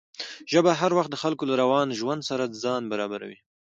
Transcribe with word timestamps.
ژبه 0.51 0.71
هر 0.81 0.91
وخت 0.97 1.09
د 1.11 1.17
خلکو 1.23 1.43
له 1.49 1.55
روان 1.63 1.87
ژوند 1.99 2.21
سره 2.29 2.53
ځان 2.63 2.81
برابروي. 2.91 3.37